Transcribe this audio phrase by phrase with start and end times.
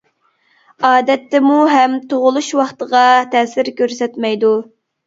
[0.89, 3.05] ئادەتتىمۇ ھەم تۇغۇلۇش ۋاقتىغا
[3.37, 4.57] تەسىر كۆرسەتمەيدۇ.